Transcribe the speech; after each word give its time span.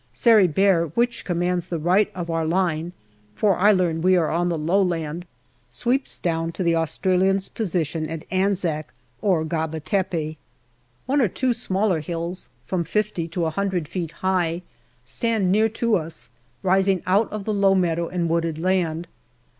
Sari 0.13 0.47
Bair, 0.47 0.87
which 0.95 1.23
commands 1.25 1.67
the 1.67 1.77
right 1.77 2.09
of 2.15 2.31
our 2.31 2.43
line 2.43 2.91
for 3.35 3.55
I 3.57 3.71
learn 3.71 4.01
we 4.01 4.17
are 4.17 4.31
on 4.31 4.49
the 4.49 4.57
low 4.57 4.81
land 4.81 5.27
sweeps 5.69 6.17
down 6.17 6.51
to 6.53 6.63
the 6.63 6.75
Australians' 6.75 7.49
position 7.49 8.09
at 8.09 8.25
Anzac 8.31 8.95
or 9.21 9.45
Gaba 9.45 9.79
Tepe. 9.79 10.39
AUGUST 10.39 10.39
203 11.05 11.05
One 11.05 11.21
or 11.21 11.27
two 11.27 11.53
smaller 11.53 11.99
hills, 11.99 12.49
from 12.65 12.83
fifty 12.83 13.27
to 13.27 13.45
a 13.45 13.51
hundred 13.51 13.87
feet 13.87 14.11
high, 14.25 14.63
stand 15.05 15.51
near 15.51 15.69
to 15.69 15.97
us, 15.97 16.29
rising 16.63 17.03
out 17.05 17.31
of 17.31 17.45
the 17.45 17.53
low 17.53 17.75
meadow 17.75 18.07
and 18.07 18.27
wooded 18.27 18.57
land. 18.57 19.07